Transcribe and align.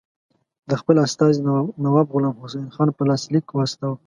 د 0.69 0.71
خپل 0.81 0.95
استازي 1.05 1.39
نواب 1.83 2.07
غلام 2.13 2.35
حسین 2.41 2.65
خان 2.75 2.89
په 2.97 3.03
لاس 3.09 3.21
لیک 3.33 3.47
واستاوه. 3.51 3.95